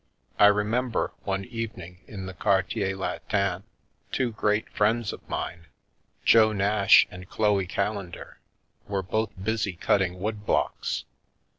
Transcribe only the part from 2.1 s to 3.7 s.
the Quartier Latin,